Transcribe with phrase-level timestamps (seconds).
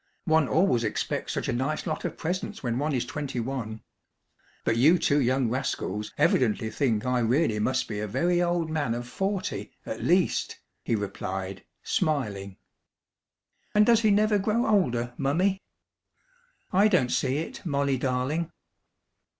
[0.25, 3.83] One always expects such a nice lot of presents when one is twenty one!
[4.65, 8.95] But you two young rascals evidently think I really must be a very old man
[8.95, 12.57] of forty at least!" he replied, smiling.
[13.75, 15.61] "And does he never grow older, Mummy?"
[16.73, 18.51] "I don't see it, Molly darling."